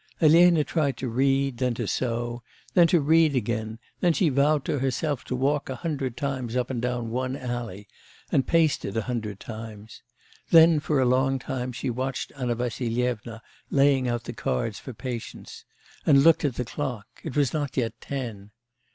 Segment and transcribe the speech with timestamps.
[0.19, 2.41] Elena tried to read, then to sew,
[2.73, 6.71] then to read again, then she vowed to herself to walk a hundred times up
[6.71, 7.87] and down one alley,
[8.31, 10.01] and paced it a hundred times;
[10.49, 15.65] then for a long time she watched Anna Vassilyevna laying out the cards for patience...
[16.03, 18.49] and looked at the clock; it was not yet ten.